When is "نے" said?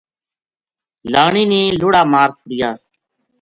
1.51-1.61